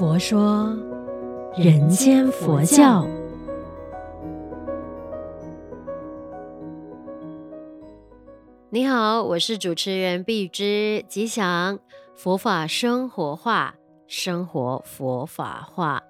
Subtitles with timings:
[0.00, 0.74] 佛说
[1.56, 3.06] 人间佛教。
[8.70, 11.80] 你好，我是主持人碧芝，吉祥
[12.14, 13.74] 佛法生活化。
[14.10, 16.02] 生活佛法化，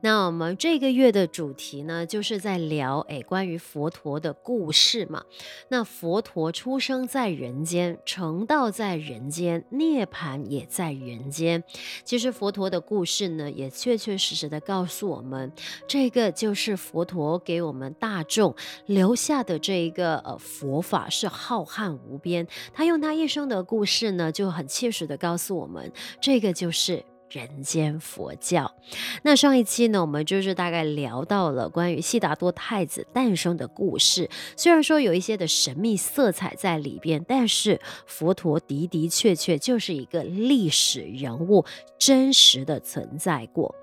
[0.00, 5.24] 那我们这个月的主题呢，就是在聊诶关于佛陀的故事嘛。
[5.68, 11.64] 那佛陀出生在人间，成道在人间，涅槃也在人间。
[12.04, 15.52] 其实佛陀的故事呢，也确确实实的告诉我们，
[15.88, 18.54] 这个就是佛陀给我们大众
[18.86, 22.46] 留下的这一个呃佛法是浩瀚无边。
[22.72, 27.04] 他用他一生的故事呢，就很切实的告诉我们，这个就是。
[27.30, 28.74] 人间佛教。
[29.22, 34.30] 那上一期呢，我们就是大概聊到了关于悉达多太子诞生的故事。
[34.56, 41.66] 虽然说有一些的神秘色彩在里边，但是佛陀的的确确就是一个历史人物，
[41.98, 43.74] 真实的存在过。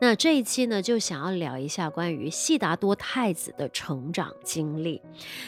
[0.00, 5.02] 那这一期呢，就想要聊一下关于悉达多太子的成长经历。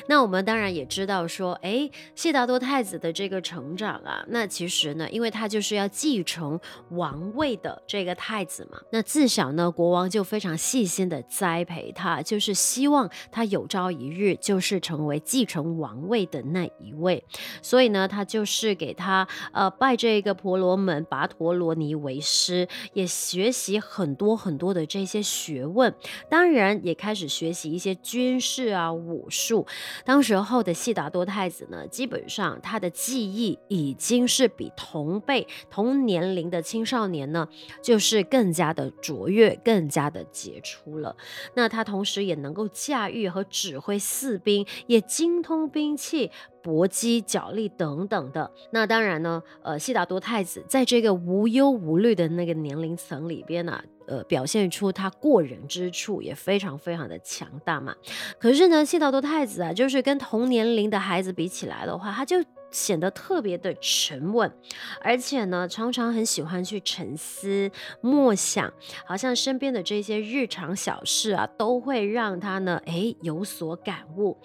[0.09, 6.61] 那我们当然也知道说，哎，悉达多太子的这个成长啊，那其实呢，因为他就是要继承
[6.91, 7.46] 王位。
[7.55, 17.23] 的这个太子嘛，那自小呢，国王就非常细心的栽培他，就是希望他有朝一日就是成为继承王位的那一位。
[17.61, 25.95] 所以呢，他就是给他呃拜这个婆罗门跋陀罗尼为师，也学习很多很多的这些学问，
[26.31, 29.67] 当然也开始学习一些军事啊武术。
[30.07, 37.36] 当时候的悉达多太子呢，基本上他的技艺已经是比同辈同年龄的青少年呢。
[37.37, 37.47] 呢，
[37.83, 41.15] 就是更加的卓越，更加的杰出了。
[41.55, 46.31] 那他同时也能够驾驭和指挥士兵，也精通兵器、
[46.63, 48.51] 搏击、脚力等等的。
[48.71, 57.95] 那当然呢，呃，悉达多太子在这个无忧无虑的那个年龄层里边呢、呃，表现出他过人之处也非常非常的强大嘛。
[58.39, 62.43] 可是呢，悉达多太子啊，就是跟同年龄的孩子比起来的话，他就。
[62.71, 64.53] 显得特别的沉稳，
[65.01, 68.73] 而且呢，常常很喜欢去沉思默想，
[69.07, 74.37] 好像身边的这些日常小事啊，都会让他呢，诶，有所感悟。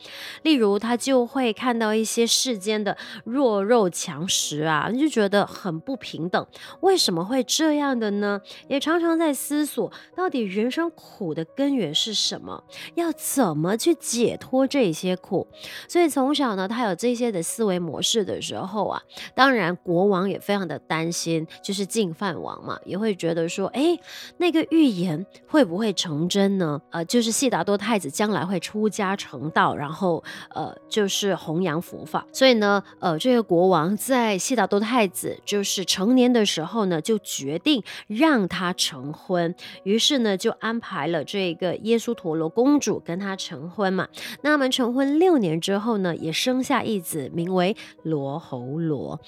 [0.44, 2.96] 例如，他就会看到一些世间的
[3.26, 6.46] 弱肉强食啊，就觉得很不平等。
[6.82, 8.40] 为什么会这样的呢？
[8.68, 12.64] 也常常在思索，到底人生苦的根源是什么？
[12.96, 15.48] 要怎么去解脱这些苦？
[15.88, 18.11] 所以从小呢，他有这些的思维模式。
[18.12, 19.02] 是的时候啊，
[19.34, 23.98] 当然国王也非常的担心，就是净饭王嘛，也会觉得说，哎，
[24.38, 26.82] 那个预言会不会成真呢？
[26.90, 30.22] 呃，就是悉达多太子将来会出家成道，然后
[30.54, 32.26] 呃，就是弘扬佛法。
[32.34, 44.06] 所以呢，呃，这个国王在悉达多太子就是成年的时候呢，就决定让他成婚，于是呢，就安排了这个耶稣陀罗公主跟他成婚嘛。
[44.42, 47.78] 那他们成婚六年之后呢，也生下一子，名为。
[48.04, 49.20] 罗侯罗，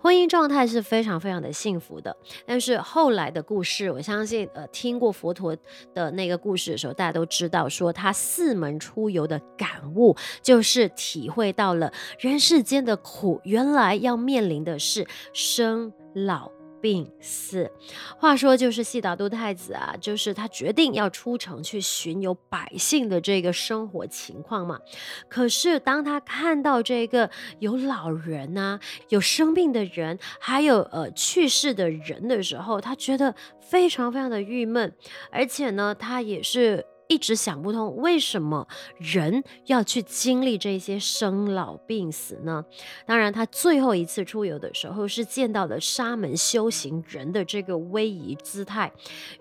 [0.00, 2.16] 婚姻状态是非常非常的幸福的。
[2.46, 5.56] 但是后来的故事，我相信，呃，听过佛陀
[5.94, 16.50] 的那个故事的时候，大家都知道，说他四门出游的感悟，就是体会到了人世间的苦，原来要面临的是生老。
[16.82, 17.70] 病死，
[18.18, 24.80] 话说就是悉达多太子啊，就是他决定要出城去巡游百姓的这个生活情况嘛。
[25.28, 34.92] 可是当他看到这个有老人啊，有生病的人，还有呃去世的人的时候，他觉得非常非常的郁闷，
[35.30, 36.84] 而且呢，他也是。
[37.12, 42.64] 一直想不通，为什么人要去经历这些生老病死呢？
[43.04, 48.90] 当然，他最后一次出游的时候是见到了沙门修行人的这个威仪姿态，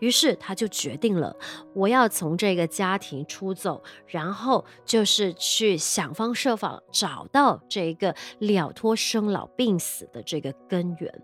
[0.02, 1.34] 于是他就决定了，
[1.74, 11.22] 我要从这个家庭出走，然后就是去想方设法找到这个了脱生老病死的这个根源。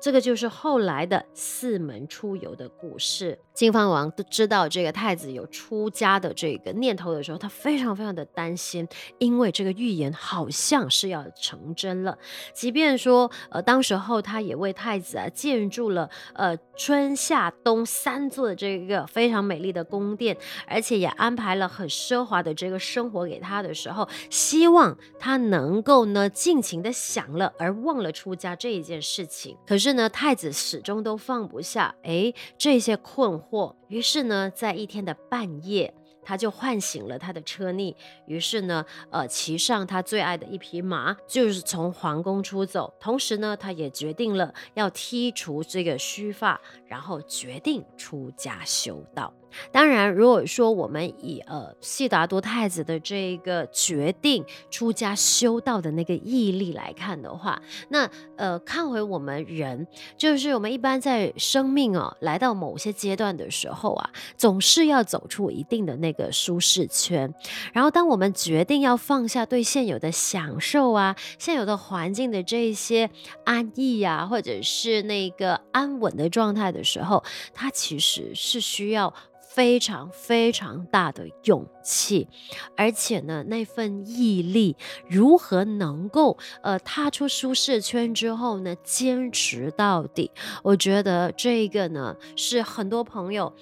[0.00, 3.38] 这个就是后来的四门出游的故事。
[3.60, 5.90] 金方王都知道这个太子有出。
[5.90, 12.16] 家的这个念头的时候，他非常非常的担心，因为这个预言好像是要成真了。
[12.54, 20.34] 即便说，呃，当时候他也为太子啊建筑了呃春夏冬三座的这个非常美丽的宫殿，
[20.66, 29.54] 而且也安排了很奢华的这个生活给他的时候，希望他能够呢尽情的享乐，而忘了出家这一件事情。
[29.66, 33.49] 可是呢，太子始终都放不下，哎，这些困惑。
[33.88, 35.94] 于是呢，在一天的半夜。
[36.22, 42.92] 他就唤醒了他的车逆，于是呢，呃，骑上他最爱的一匹马，就是从皇宫出走。
[43.00, 49.32] 同时呢，他也决定了要剔除这个须发，然后决定出家修道。
[49.72, 59.86] 当然，如果说我们以呃悉达多太子的这个决定出家修道的那个毅力来看的话，那呃看回我们人，
[60.16, 67.32] 就是我们一般在生命哦来到某些阶段的时候啊，总是要走出一定的那个舒适圈。
[67.72, 73.10] 然后，当我们决定要放下对现有的享受啊、现有的环境的这一些
[73.44, 79.12] 安逸啊，或者是那个安稳的状态的时候，它其实是需要。
[79.52, 82.28] 非常非常大的勇气，
[82.76, 84.76] 而且呢，那份毅力
[85.08, 90.30] 如何能够呃踏出舒适圈之后呢，坚持到底？
[90.62, 93.52] 我觉得这个呢是很多朋友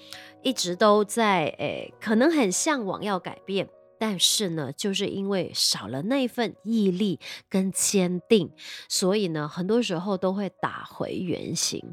[0.43, 3.67] 一直都在诶，可能很向往要改变。
[3.99, 7.19] 但是呢，就是因为少了那份毅力
[7.49, 8.49] 跟坚定，
[8.87, 11.83] 所以呢，很多时候都会打回原形。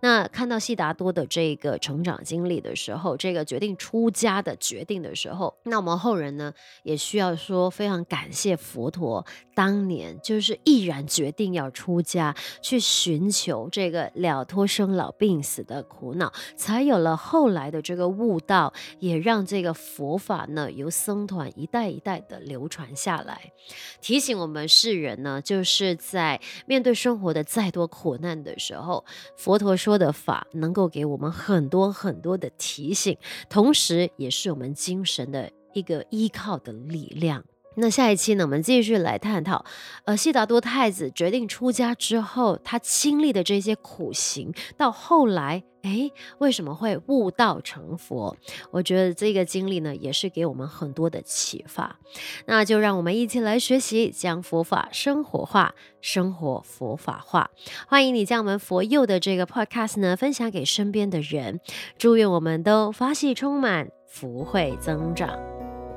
[0.00, 9.26] 那看到悉达多的这个成长经历的时候，这个决定出家的决定的时候，那我们后人呢，也需要说非常感谢佛陀
[9.56, 12.32] 当年就是毅然决定要出家，
[12.62, 21.47] 去寻求这个了脱生老病死的苦恼，才有了后来的这个悟道，也让这个佛法呢由僧团。
[21.56, 23.52] 一代一代的流传下来，
[24.00, 29.04] 提醒我们世人呢，就是在面对生活的再多苦难的时候，
[29.36, 33.16] 佛陀说的法能够给我们很多很多的提醒，
[33.48, 37.44] 同时也是我们精神的一个依靠的力量。
[37.80, 39.64] 那下一期呢，我们继续来探讨，
[40.04, 48.36] 呃，悉达多太子决定出家之后，他经历的这些苦行，到后来，诶，为什么会悟道成佛？
[48.70, 51.98] 我觉得这个经历呢，也是给我们很多的启发。
[52.46, 57.50] 那就让我们一起来学习，将佛法生活化，生活佛法化。
[57.86, 61.60] 欢迎你将我们佛佑的这个 podcast 呢，分享给身边的人。
[61.96, 65.38] 祝愿我们都法喜充满，福慧增长。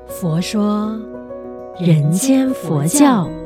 [0.06, 0.98] 佛说。
[1.80, 3.41] 人间佛教。